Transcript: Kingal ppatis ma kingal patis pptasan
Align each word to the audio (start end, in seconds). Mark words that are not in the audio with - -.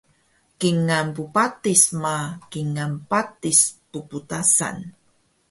Kingal 0.59 1.07
ppatis 1.15 1.83
ma 2.01 2.15
kingal 2.51 2.91
patis 3.09 3.59
pptasan 3.91 4.77